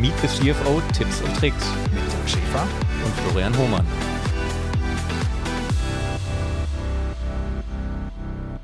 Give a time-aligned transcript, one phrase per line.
[0.00, 2.62] Meet the CFO Tipps und Tricks mit Dirk Schäfer
[3.04, 3.84] und Florian Hohmann.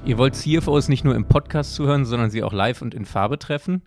[0.04, 3.40] Ihr wollt CFOs nicht nur im Podcast zuhören, sondern sie auch live und in Farbe
[3.40, 3.82] treffen?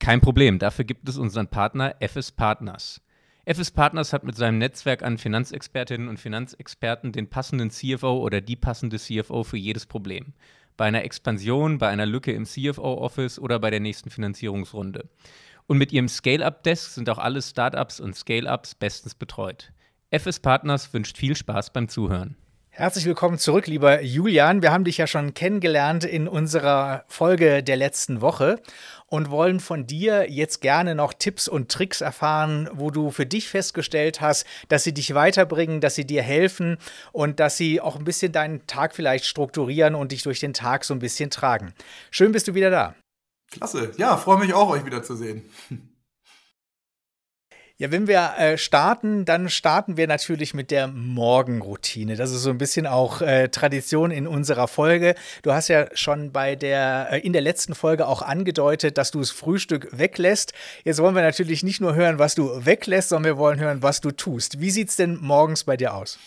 [0.00, 3.00] Kein Problem, dafür gibt es unseren Partner FS Partners.
[3.44, 8.56] FS Partners hat mit seinem Netzwerk an Finanzexpertinnen und Finanzexperten den passenden CFO oder die
[8.56, 10.32] passende CFO für jedes Problem.
[10.76, 15.08] Bei einer Expansion, bei einer Lücke im CFO-Office oder bei der nächsten Finanzierungsrunde.
[15.70, 19.70] Und mit ihrem Scale-Up-Desk sind auch alle Startups und Scale-Ups bestens betreut.
[20.10, 22.34] FS Partners wünscht viel Spaß beim Zuhören.
[22.70, 24.62] Herzlich willkommen zurück, lieber Julian.
[24.62, 28.60] Wir haben dich ja schon kennengelernt in unserer Folge der letzten Woche
[29.06, 33.48] und wollen von dir jetzt gerne noch Tipps und Tricks erfahren, wo du für dich
[33.48, 36.78] festgestellt hast, dass sie dich weiterbringen, dass sie dir helfen
[37.12, 40.84] und dass sie auch ein bisschen deinen Tag vielleicht strukturieren und dich durch den Tag
[40.84, 41.74] so ein bisschen tragen.
[42.10, 42.96] Schön bist du wieder da.
[43.50, 43.92] Klasse.
[43.96, 45.44] Ja, freue mich auch, euch wiederzusehen.
[47.80, 52.14] Ja, wenn wir äh, starten, dann starten wir natürlich mit der Morgenroutine.
[52.14, 55.14] Das ist so ein bisschen auch äh, Tradition in unserer Folge.
[55.42, 59.20] Du hast ja schon bei der äh, in der letzten Folge auch angedeutet, dass du
[59.20, 60.52] das Frühstück weglässt.
[60.84, 64.02] Jetzt wollen wir natürlich nicht nur hören, was du weglässt, sondern wir wollen hören, was
[64.02, 64.60] du tust.
[64.60, 66.18] Wie sieht's denn morgens bei dir aus?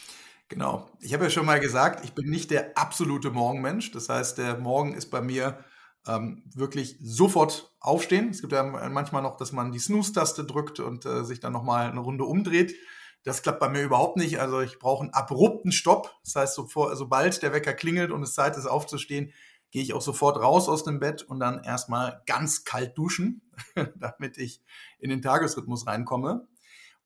[0.49, 0.89] Genau.
[1.01, 3.91] Ich habe ja schon mal gesagt, ich bin nicht der absolute Morgenmensch.
[3.91, 5.63] Das heißt, der Morgen ist bei mir
[6.07, 8.29] ähm, wirklich sofort aufstehen.
[8.29, 11.89] Es gibt ja manchmal noch, dass man die Snooze-Taste drückt und äh, sich dann nochmal
[11.89, 12.75] eine Runde umdreht.
[13.23, 14.39] Das klappt bei mir überhaupt nicht.
[14.39, 16.13] Also ich brauche einen abrupten Stopp.
[16.25, 19.31] Das heißt, sofort, sobald der Wecker klingelt und es Zeit ist aufzustehen,
[19.71, 23.41] gehe ich auch sofort raus aus dem Bett und dann erstmal ganz kalt duschen,
[23.95, 24.61] damit ich
[24.99, 26.47] in den Tagesrhythmus reinkomme.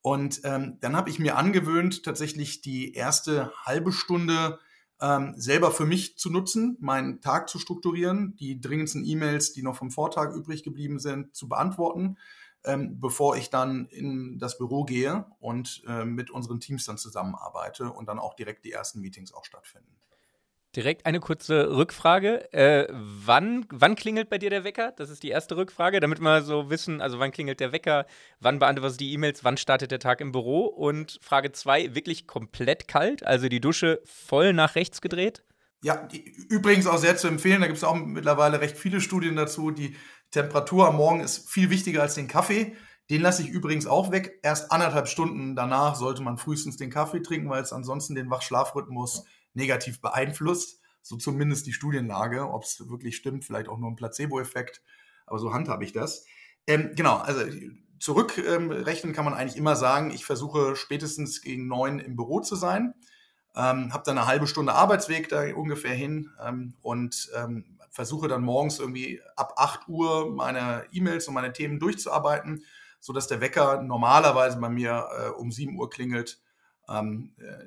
[0.02, 4.59] Und ähm, dann habe ich mir angewöhnt, tatsächlich die erste halbe Stunde
[5.02, 9.76] ähm, selber für mich zu nutzen, meinen Tag zu strukturieren, die dringendsten E-Mails, die noch
[9.76, 12.17] vom Vortag übrig geblieben sind, zu beantworten,
[12.64, 17.92] ähm, bevor ich dann in das Büro gehe und äh, mit unseren Teams dann zusammenarbeite
[17.92, 19.95] und dann auch direkt die ersten Meetings auch stattfinden.
[20.77, 22.54] Direkt eine kurze Rückfrage.
[22.54, 24.93] Äh, wann, wann klingelt bei dir der Wecker?
[24.95, 28.05] Das ist die erste Rückfrage, damit wir so wissen, also wann klingelt der Wecker,
[28.39, 30.66] wann beantwortest du die E-Mails, wann startet der Tag im Büro?
[30.66, 35.43] Und Frage zwei, wirklich komplett kalt, also die Dusche voll nach rechts gedreht?
[35.82, 39.36] Ja, die, übrigens auch sehr zu empfehlen, da gibt es auch mittlerweile recht viele Studien
[39.36, 39.71] dazu.
[39.71, 39.95] Die
[40.30, 42.76] Temperatur am Morgen ist viel wichtiger als den Kaffee.
[43.10, 44.39] Den lasse ich übrigens auch weg.
[44.43, 49.23] Erst anderthalb Stunden danach sollte man frühestens den Kaffee trinken, weil es ansonsten den Wachschlafrhythmus
[49.58, 50.80] negativ beeinflusst.
[51.02, 52.50] So zumindest die Studienlage.
[52.50, 54.82] Ob es wirklich stimmt, vielleicht auch nur ein Placebo-Effekt.
[55.26, 56.26] Aber so handhabe ich das.
[56.68, 57.42] Ähm, genau, also
[58.00, 62.56] zurückrechnen ähm, kann man eigentlich immer sagen, ich versuche spätestens gegen neun im Büro zu
[62.56, 62.94] sein.
[63.56, 68.44] Ähm, habe dann eine halbe Stunde Arbeitsweg da ungefähr hin ähm, und ähm, versuche dann
[68.44, 72.64] morgens irgendwie ab 8 Uhr meine E-Mails und meine Themen durchzuarbeiten,
[73.00, 76.40] sodass der Wecker normalerweise bei mir äh, um 7 Uhr klingelt.
[76.88, 77.66] Ähm, äh,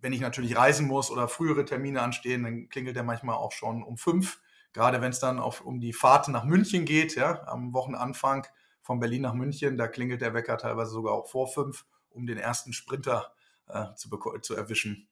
[0.00, 3.82] wenn ich natürlich reisen muss oder frühere Termine anstehen, dann klingelt der manchmal auch schon
[3.82, 4.40] um fünf.
[4.72, 8.46] Gerade wenn es dann auf, um die Fahrt nach München geht, ja, am Wochenanfang
[8.82, 12.38] von Berlin nach München, da klingelt der Wecker teilweise sogar auch vor fünf, um den
[12.38, 13.32] ersten Sprinter
[13.68, 14.08] äh, zu,
[14.40, 15.08] zu erwischen.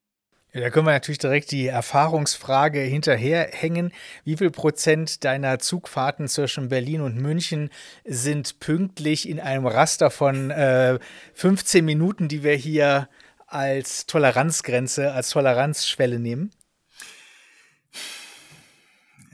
[0.52, 3.92] Ja, da können wir natürlich direkt die Erfahrungsfrage hinterherhängen.
[4.24, 7.68] Wie viel Prozent deiner Zugfahrten zwischen Berlin und München
[8.04, 10.98] sind pünktlich in einem Raster von äh,
[11.34, 13.08] 15 Minuten, die wir hier
[13.46, 16.50] als Toleranzgrenze, als Toleranzschwelle nehmen?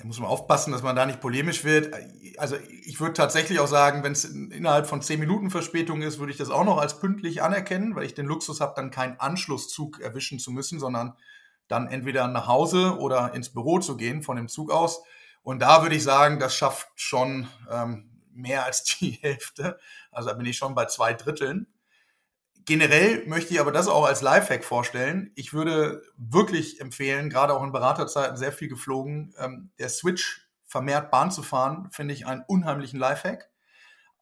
[0.03, 1.95] Da muss man aufpassen, dass man da nicht polemisch wird.
[2.37, 6.33] Also ich würde tatsächlich auch sagen, wenn es innerhalb von zehn Minuten Verspätung ist, würde
[6.33, 10.01] ich das auch noch als pünktlich anerkennen, weil ich den Luxus habe, dann keinen Anschlusszug
[10.01, 11.17] erwischen zu müssen, sondern
[11.69, 15.05] dann entweder nach Hause oder ins Büro zu gehen von dem Zug aus.
[15.43, 19.79] Und da würde ich sagen, das schafft schon ähm, mehr als die Hälfte.
[20.11, 21.69] Also da bin ich schon bei zwei Dritteln.
[22.65, 25.33] Generell möchte ich aber das auch als Lifehack vorstellen.
[25.35, 31.11] Ich würde wirklich empfehlen, gerade auch in Beraterzeiten sehr viel geflogen, ähm, der Switch vermehrt
[31.11, 33.51] Bahn zu fahren, finde ich einen unheimlichen Lifehack.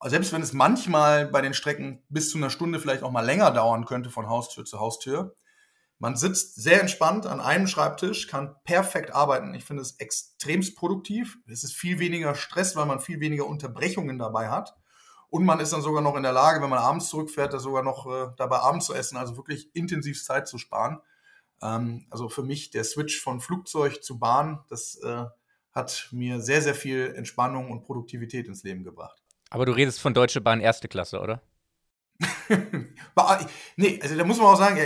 [0.03, 3.51] Selbst wenn es manchmal bei den Strecken bis zu einer Stunde vielleicht auch mal länger
[3.51, 5.37] dauern könnte von Haustür zu Haustür.
[5.99, 9.53] Man sitzt sehr entspannt an einem Schreibtisch, kann perfekt arbeiten.
[9.53, 11.37] Ich finde es extremst produktiv.
[11.47, 14.75] Es ist viel weniger Stress, weil man viel weniger Unterbrechungen dabei hat.
[15.31, 17.83] Und man ist dann sogar noch in der Lage, wenn man abends zurückfährt, da sogar
[17.83, 21.01] noch äh, dabei Abend zu essen, also wirklich intensiv Zeit zu sparen.
[21.63, 25.25] Ähm, also für mich der Switch von Flugzeug zu Bahn, das äh,
[25.73, 29.23] hat mir sehr, sehr viel Entspannung und Produktivität ins Leben gebracht.
[29.51, 31.43] Aber du redest von Deutsche Bahn erste Klasse, oder?
[33.77, 34.79] nee, also da muss man auch sagen,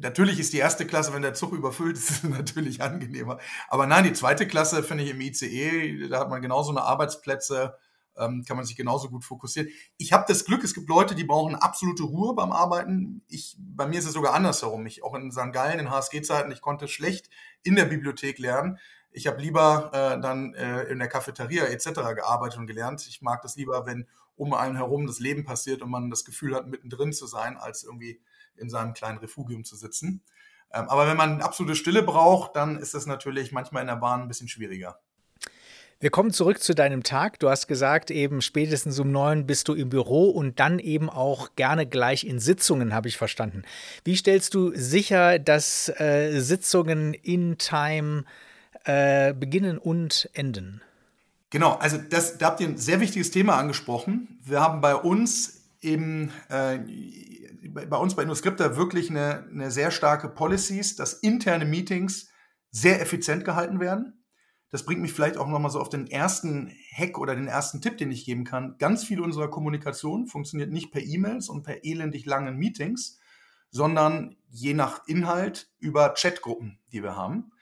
[0.00, 3.38] natürlich ist die erste Klasse, wenn der Zug überfüllt ist, natürlich angenehmer.
[3.68, 7.76] Aber nein, die zweite Klasse finde ich im ICE, da hat man genauso eine Arbeitsplätze,
[8.16, 9.68] ähm, kann man sich genauso gut fokussieren.
[9.96, 13.22] Ich habe das Glück, es gibt Leute, die brauchen absolute Ruhe beim Arbeiten.
[13.28, 14.86] Ich, bei mir ist es sogar andersherum.
[14.86, 15.52] Ich auch in St.
[15.52, 17.30] Gallen, in HSG-Zeiten, ich konnte schlecht
[17.62, 18.78] in der Bibliothek lernen.
[19.10, 21.92] Ich habe lieber äh, dann äh, in der Cafeteria etc.
[22.14, 23.06] gearbeitet und gelernt.
[23.08, 26.54] Ich mag das lieber, wenn um einen herum das Leben passiert und man das Gefühl
[26.54, 28.20] hat, mittendrin zu sein, als irgendwie
[28.56, 30.22] in seinem kleinen Refugium zu sitzen.
[30.72, 34.22] Ähm, aber wenn man absolute Stille braucht, dann ist das natürlich manchmal in der Bahn
[34.22, 34.98] ein bisschen schwieriger.
[36.04, 37.38] Wir kommen zurück zu deinem Tag.
[37.38, 41.56] Du hast gesagt, eben spätestens um neun bist du im Büro und dann eben auch
[41.56, 43.62] gerne gleich in Sitzungen, habe ich verstanden.
[44.04, 48.24] Wie stellst du sicher, dass äh, Sitzungen in Time
[48.84, 50.82] äh, beginnen und enden?
[51.48, 54.38] Genau, also das, da habt ihr ein sehr wichtiges Thema angesprochen.
[54.44, 56.80] Wir haben bei uns eben äh,
[57.66, 62.28] bei uns bei InnoScripta wirklich eine, eine sehr starke Policies, dass interne Meetings
[62.70, 64.23] sehr effizient gehalten werden.
[64.74, 67.96] Das bringt mich vielleicht auch nochmal so auf den ersten Hack oder den ersten Tipp,
[67.96, 68.76] den ich geben kann.
[68.78, 73.20] Ganz viel unserer Kommunikation funktioniert nicht per E-Mails und per elendig langen Meetings,
[73.70, 77.52] sondern je nach Inhalt über Chatgruppen, die wir haben.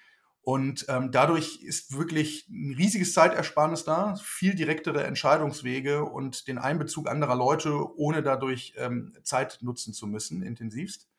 [0.40, 7.10] Und ähm, dadurch ist wirklich ein riesiges Zeitersparnis da, viel direktere Entscheidungswege und den Einbezug
[7.10, 11.10] anderer Leute, ohne dadurch ähm, Zeit nutzen zu müssen, intensivst.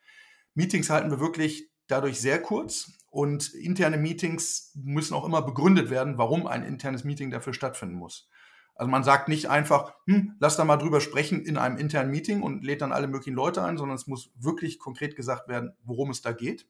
[0.56, 6.18] Meetings halten wir wirklich dadurch sehr kurz und interne Meetings müssen auch immer begründet werden,
[6.18, 8.30] warum ein internes Meeting dafür stattfinden muss.
[8.75, 12.42] Also man sagt nicht einfach, hm, lass da mal drüber sprechen in einem internen Meeting
[12.42, 16.10] und lädt dann alle möglichen Leute ein, sondern es muss wirklich konkret gesagt werden, worum
[16.10, 16.68] es da geht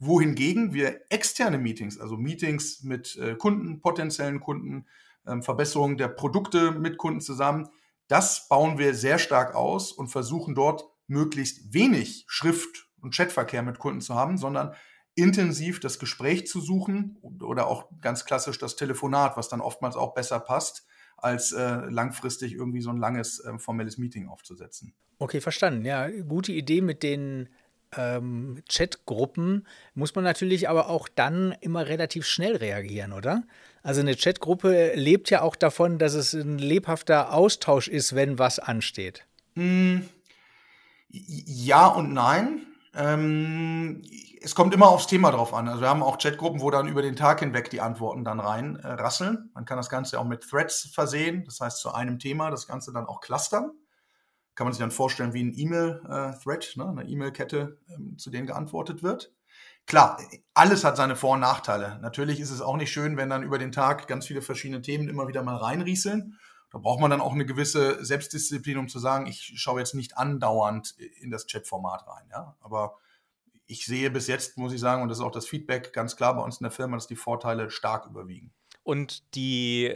[0.00, 4.86] wohingegen wir externe Meetings, also Meetings mit äh, Kunden, potenziellen Kunden,
[5.26, 7.68] ähm, Verbesserung der Produkte mit Kunden zusammen,
[8.08, 13.78] das bauen wir sehr stark aus und versuchen dort möglichst wenig Schrift- und Chatverkehr mit
[13.78, 14.74] Kunden zu haben, sondern
[15.14, 20.14] intensiv das Gespräch zu suchen oder auch ganz klassisch das Telefonat, was dann oftmals auch
[20.14, 20.86] besser passt,
[21.16, 24.94] als äh, langfristig irgendwie so ein langes äh, formelles Meeting aufzusetzen.
[25.18, 25.84] Okay, verstanden.
[25.84, 27.50] Ja, gute Idee mit den
[27.96, 33.42] ähm, Chatgruppen muss man natürlich aber auch dann immer relativ schnell reagieren, oder?
[33.82, 38.58] Also eine Chatgruppe lebt ja auch davon, dass es ein lebhafter Austausch ist, wenn was
[38.58, 39.26] ansteht.
[39.54, 39.98] Mm,
[41.08, 42.62] ja und nein.
[42.94, 44.02] Ähm,
[44.42, 45.68] es kommt immer aufs Thema drauf an.
[45.68, 48.76] Also wir haben auch Chatgruppen, wo dann über den Tag hinweg die Antworten dann rein
[48.76, 48.96] äh.
[49.54, 52.92] Man kann das Ganze auch mit Threads versehen, das heißt zu einem Thema das Ganze
[52.92, 53.72] dann auch clustern
[54.60, 59.02] kann man sich dann vorstellen wie ein E-Mail-Thread, ne, eine E-Mail-Kette, ähm, zu denen geantwortet
[59.02, 59.32] wird.
[59.86, 60.20] Klar,
[60.52, 61.98] alles hat seine Vor- und Nachteile.
[62.02, 65.08] Natürlich ist es auch nicht schön, wenn dann über den Tag ganz viele verschiedene Themen
[65.08, 66.38] immer wieder mal reinrieseln.
[66.70, 70.18] Da braucht man dann auch eine gewisse Selbstdisziplin, um zu sagen, ich schaue jetzt nicht
[70.18, 72.28] andauernd in das Chat-Format rein.
[72.30, 72.54] Ja?
[72.60, 72.98] Aber
[73.70, 76.34] ich sehe bis jetzt, muss ich sagen, und das ist auch das Feedback ganz klar
[76.34, 78.52] bei uns in der Firma, dass die Vorteile stark überwiegen.
[78.82, 79.94] Und die,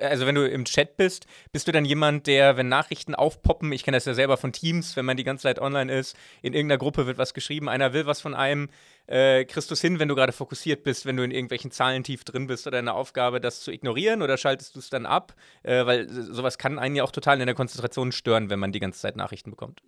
[0.00, 3.84] also wenn du im Chat bist, bist du dann jemand, der, wenn Nachrichten aufpoppen, ich
[3.84, 6.78] kenne das ja selber von Teams, wenn man die ganze Zeit online ist, in irgendeiner
[6.78, 8.70] Gruppe wird was geschrieben, einer will was von einem,
[9.06, 12.02] äh, kriegst du es hin, wenn du gerade fokussiert bist, wenn du in irgendwelchen Zahlen
[12.02, 15.34] tief drin bist oder eine Aufgabe, das zu ignorieren oder schaltest du es dann ab?
[15.62, 18.80] Äh, weil sowas kann einen ja auch total in der Konzentration stören, wenn man die
[18.80, 19.82] ganze Zeit Nachrichten bekommt.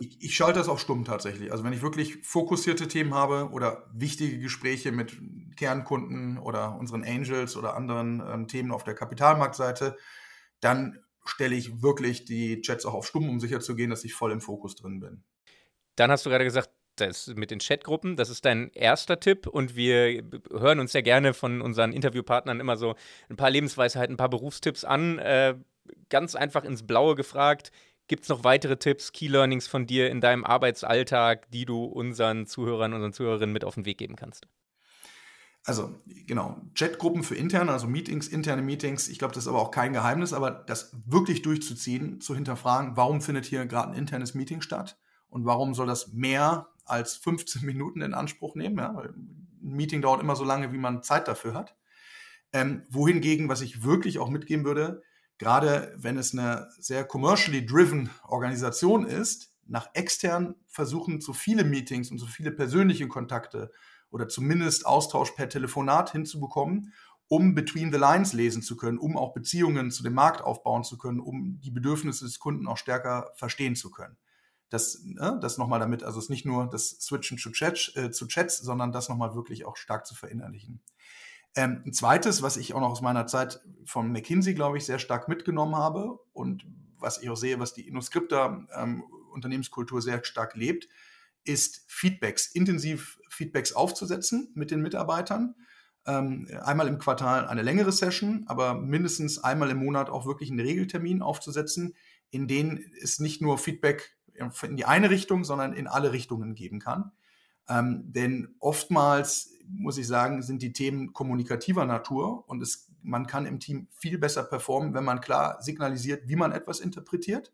[0.00, 1.52] Ich, ich, schalte das auf stumm tatsächlich.
[1.52, 5.16] Also wenn ich wirklich fokussierte Themen habe oder wichtige Gespräche mit
[5.56, 9.96] Kernkunden oder unseren Angels oder anderen ähm, Themen auf der Kapitalmarktseite,
[10.60, 14.40] dann stelle ich wirklich die Chats auch auf stumm, um sicherzugehen, dass ich voll im
[14.40, 15.24] Fokus drin bin.
[15.96, 19.76] Dann hast du gerade gesagt, das mit den Chatgruppen, das ist dein erster Tipp und
[19.76, 22.94] wir hören uns ja gerne von unseren Interviewpartnern immer so
[23.28, 25.18] ein paar Lebensweisheiten, ein paar Berufstipps an.
[25.18, 25.56] Äh,
[26.08, 27.70] ganz einfach ins Blaue gefragt,
[28.08, 32.46] Gibt es noch weitere Tipps, Key Learnings von dir in deinem Arbeitsalltag, die du unseren
[32.46, 34.46] Zuhörern, unseren Zuhörerinnen mit auf den Weg geben kannst?
[35.64, 35.92] Also
[36.26, 39.08] genau, Chatgruppen für interne, also Meetings, interne Meetings.
[39.08, 43.20] Ich glaube, das ist aber auch kein Geheimnis, aber das wirklich durchzuziehen, zu hinterfragen, warum
[43.20, 44.96] findet hier gerade ein internes Meeting statt
[45.28, 48.78] und warum soll das mehr als 15 Minuten in Anspruch nehmen?
[48.78, 48.94] Ja?
[48.94, 51.74] Weil ein Meeting dauert immer so lange, wie man Zeit dafür hat.
[52.52, 55.02] Ähm, wohingegen, was ich wirklich auch mitgeben würde,
[55.38, 62.10] gerade wenn es eine sehr commercially driven Organisation ist, nach extern versuchen, so viele Meetings
[62.10, 63.72] und so viele persönliche Kontakte
[64.10, 66.92] oder zumindest Austausch per Telefonat hinzubekommen,
[67.28, 70.96] um between the lines lesen zu können, um auch Beziehungen zu dem Markt aufbauen zu
[70.96, 74.16] können, um die Bedürfnisse des Kunden auch stärker verstehen zu können.
[74.68, 78.10] Das, ne, das nochmal damit, also es ist nicht nur das Switchen zu, Chat, äh,
[78.10, 80.80] zu Chats, sondern das nochmal wirklich auch stark zu verinnerlichen.
[81.56, 84.98] Ähm, ein zweites, was ich auch noch aus meiner Zeit von McKinsey, glaube ich, sehr
[84.98, 86.66] stark mitgenommen habe und
[86.98, 90.88] was ich auch sehe, was die InnoScripta ähm, Unternehmenskultur sehr stark lebt,
[91.44, 95.54] ist Feedbacks, intensiv Feedbacks aufzusetzen mit den Mitarbeitern.
[96.06, 100.60] ähm, einmal im Quartal eine längere Session, aber mindestens einmal im Monat auch wirklich einen
[100.60, 101.94] Regeltermin aufzusetzen,
[102.30, 104.16] in denen es nicht nur Feedback
[104.62, 107.12] in die eine Richtung, sondern in alle Richtungen geben kann.
[107.68, 113.46] Ähm, denn oftmals, muss ich sagen, sind die Themen kommunikativer Natur und es, man kann
[113.46, 117.52] im Team viel besser performen, wenn man klar signalisiert, wie man etwas interpretiert.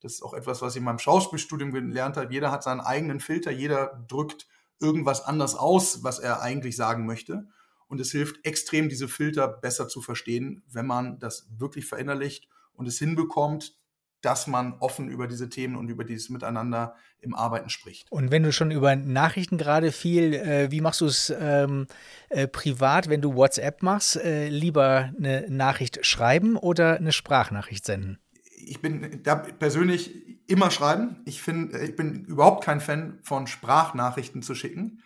[0.00, 2.32] Das ist auch etwas, was ich in meinem Schauspielstudium gelernt habe.
[2.32, 4.48] Jeder hat seinen eigenen Filter, jeder drückt
[4.80, 7.48] irgendwas anders aus, was er eigentlich sagen möchte.
[7.86, 12.86] Und es hilft extrem, diese Filter besser zu verstehen, wenn man das wirklich verinnerlicht und
[12.86, 13.74] es hinbekommt,
[14.22, 18.10] dass man offen über diese Themen und über dieses Miteinander im Arbeiten spricht.
[18.10, 21.86] Und wenn du schon über Nachrichten gerade viel, äh, wie machst du es ähm,
[22.28, 24.16] äh, privat, wenn du WhatsApp machst?
[24.16, 28.18] Äh, lieber eine Nachricht schreiben oder eine Sprachnachricht senden?
[28.56, 30.12] Ich bin da persönlich
[30.46, 31.20] immer schreiben.
[31.24, 35.02] Ich, find, ich bin überhaupt kein Fan von Sprachnachrichten zu schicken.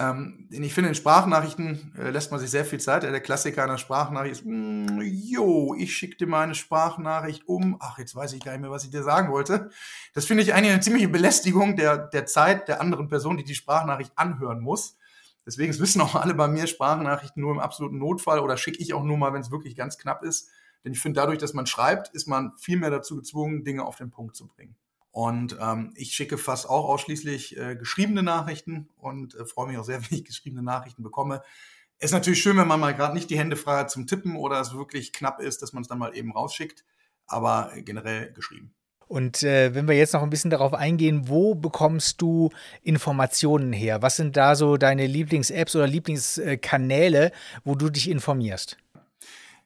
[0.00, 3.02] Ähm, ich finde, in Sprachnachrichten äh, lässt man sich sehr viel Zeit.
[3.02, 7.76] Der Klassiker einer Sprachnachricht ist, mm, jo, ich schicke dir meine Sprachnachricht um.
[7.80, 9.70] Ach, jetzt weiß ich gar nicht mehr, was ich dir sagen wollte.
[10.14, 13.54] Das finde ich eigentlich eine ziemliche Belästigung der, der Zeit der anderen Person, die die
[13.54, 14.96] Sprachnachricht anhören muss.
[15.44, 19.04] Deswegen wissen auch alle bei mir Sprachnachrichten nur im absoluten Notfall oder schicke ich auch
[19.04, 20.48] nur mal, wenn es wirklich ganz knapp ist.
[20.82, 23.96] Denn ich finde, dadurch, dass man schreibt, ist man viel mehr dazu gezwungen, Dinge auf
[23.96, 24.76] den Punkt zu bringen.
[25.12, 29.84] Und ähm, ich schicke fast auch ausschließlich äh, geschriebene Nachrichten und äh, freue mich auch
[29.84, 31.42] sehr, wenn ich geschriebene Nachrichten bekomme.
[31.98, 34.60] Ist natürlich schön, wenn man mal gerade nicht die Hände frei hat zum Tippen oder
[34.60, 36.84] es wirklich knapp ist, dass man es dann mal eben rausschickt,
[37.26, 38.74] aber generell geschrieben.
[39.06, 42.50] Und äh, wenn wir jetzt noch ein bisschen darauf eingehen, wo bekommst du
[42.82, 44.02] Informationen her?
[44.02, 47.32] Was sind da so deine Lieblings-Apps oder Lieblingskanäle,
[47.64, 48.78] wo du dich informierst?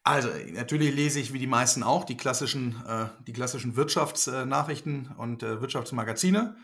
[0.06, 5.42] Also natürlich lese ich wie die meisten auch die klassischen, äh, die klassischen Wirtschaftsnachrichten und
[5.42, 6.56] äh, Wirtschaftsmagazine.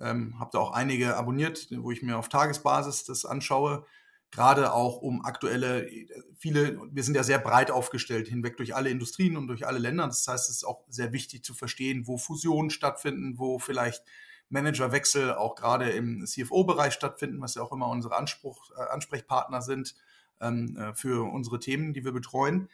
[0.00, 3.84] Ähm, Habe da auch einige abonniert, wo ich mir auf Tagesbasis das anschaue.
[4.30, 5.88] Gerade auch um aktuelle,
[6.36, 10.06] viele, wir sind ja sehr breit aufgestellt, hinweg durch alle Industrien und durch alle Länder.
[10.06, 14.04] Das heißt, es ist auch sehr wichtig zu verstehen, wo Fusionen stattfinden, wo vielleicht
[14.50, 19.96] Managerwechsel auch gerade im CFO-Bereich stattfinden, was ja auch immer unsere Anspruch, äh, Ansprechpartner sind
[20.40, 22.68] ähm, äh, für unsere Themen, die wir betreuen.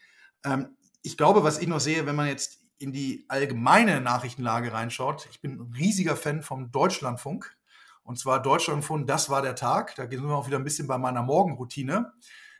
[0.44, 5.28] Ähm, ich glaube, was ich noch sehe, wenn man jetzt in die allgemeine Nachrichtenlage reinschaut,
[5.30, 7.56] ich bin ein riesiger Fan vom Deutschlandfunk.
[8.02, 9.94] Und zwar Deutschlandfunk, das war der Tag.
[9.96, 12.12] Da gehen wir auch wieder ein bisschen bei meiner Morgenroutine.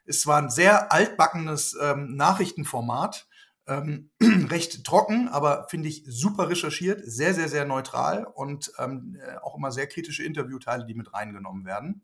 [0.05, 3.27] Es war ein sehr altbackenes ähm, Nachrichtenformat.
[3.67, 4.11] Ähm,
[4.51, 9.57] recht trocken, aber finde ich super recherchiert, sehr, sehr, sehr neutral und ähm, äh, auch
[9.57, 12.03] immer sehr kritische Interviewteile, die mit reingenommen werden.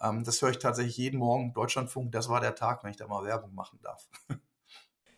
[0.00, 1.52] Ähm, das höre ich tatsächlich jeden Morgen.
[1.52, 4.08] Deutschlandfunk, das war der Tag, wenn ich da mal Werbung machen darf.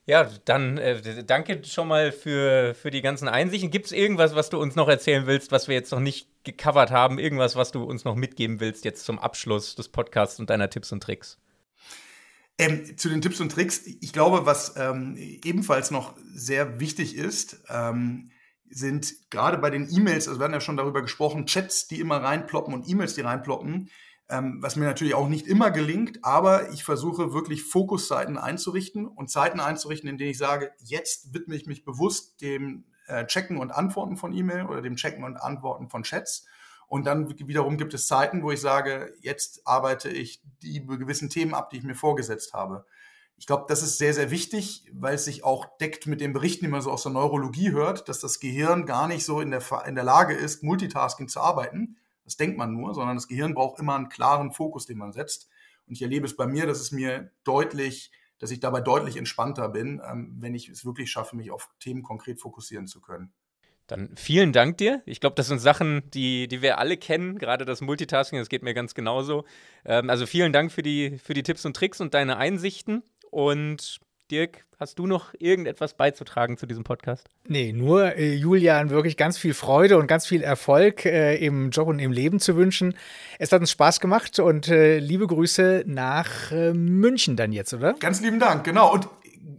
[0.05, 3.71] Ja, dann äh, danke schon mal für, für die ganzen Einsichten.
[3.71, 6.91] Gibt es irgendwas, was du uns noch erzählen willst, was wir jetzt noch nicht gecovert
[6.91, 7.21] haben?
[7.21, 10.91] Irgendwas, was du uns noch mitgeben willst jetzt zum Abschluss des Podcasts und deiner Tipps
[10.91, 11.39] und Tricks?
[12.59, 17.63] Ähm, zu den Tipps und Tricks, ich glaube, was ähm, ebenfalls noch sehr wichtig ist,
[17.69, 18.31] ähm,
[18.69, 22.17] sind gerade bei den E-Mails, also wir hatten ja schon darüber gesprochen, Chats, die immer
[22.17, 23.89] reinploppen und E-Mails, die reinploppen,
[24.33, 29.31] ähm, was mir natürlich auch nicht immer gelingt, aber ich versuche wirklich Fokuszeiten einzurichten und
[29.31, 33.71] Zeiten einzurichten, in denen ich sage, jetzt widme ich mich bewusst dem äh, Checken und
[33.71, 36.47] Antworten von E-Mail oder dem Checken und Antworten von Chats.
[36.89, 41.53] Und dann wiederum gibt es Zeiten, wo ich sage, jetzt arbeite ich die gewissen Themen
[41.53, 42.87] ab, die ich mir vorgesetzt habe.
[43.37, 46.65] Ich glaube, das ist sehr, sehr wichtig, weil es sich auch deckt mit den Berichten,
[46.65, 49.63] die man so aus der Neurologie hört, dass das Gehirn gar nicht so in der,
[49.87, 53.81] in der Lage ist, Multitasking zu arbeiten, das denkt man nur, sondern das Gehirn braucht
[53.81, 55.49] immer einen klaren Fokus, den man setzt.
[55.87, 59.69] Und ich erlebe es bei mir, dass es mir deutlich, dass ich dabei deutlich entspannter
[59.69, 63.33] bin, ähm, wenn ich es wirklich schaffe, mich auf Themen konkret fokussieren zu können.
[63.89, 65.03] Dann vielen Dank dir.
[65.07, 68.63] Ich glaube, das sind Sachen, die, die wir alle kennen, gerade das Multitasking, das geht
[68.63, 69.45] mir ganz genauso.
[69.85, 73.03] Ähm, also vielen Dank für die, für die Tipps und Tricks und deine Einsichten.
[73.31, 74.01] Und
[74.31, 77.29] Dirk, hast du noch irgendetwas beizutragen zu diesem Podcast?
[77.47, 81.89] Nee, nur äh, Julian wirklich ganz viel Freude und ganz viel Erfolg äh, im Job
[81.89, 82.97] und im Leben zu wünschen.
[83.39, 87.95] Es hat uns Spaß gemacht und äh, liebe Grüße nach äh, München dann jetzt, oder?
[87.95, 88.93] Ganz lieben Dank, genau.
[88.93, 89.09] Und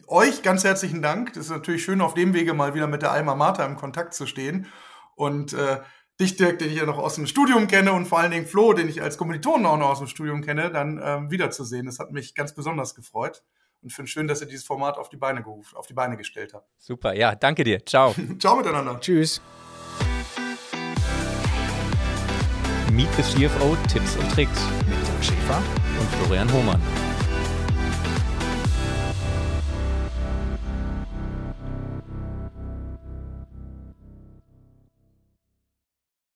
[0.08, 1.34] euch ganz herzlichen Dank.
[1.34, 4.14] Das ist natürlich schön, auf dem Wege mal wieder mit der Alma Mater im Kontakt
[4.14, 4.68] zu stehen.
[5.16, 5.80] Und äh,
[6.20, 8.74] dich, Dirk, den ich ja noch aus dem Studium kenne und vor allen Dingen Flo,
[8.74, 11.86] den ich als Kommilitonen auch noch aus dem Studium kenne, dann ähm, wiederzusehen.
[11.86, 13.44] Das hat mich ganz besonders gefreut
[13.84, 16.54] und finde schön, dass ihr dieses Format auf die Beine gerufen, auf die Beine gestellt
[16.54, 16.68] habt.
[16.80, 17.86] Super, ja, danke dir.
[17.86, 18.16] Ciao.
[18.40, 19.00] Ciao miteinander.
[19.00, 19.42] Tschüss.
[22.92, 25.62] Meet the CFO Tipps und Tricks mit Dirk Schäfer
[26.00, 27.13] und Florian Hohmann.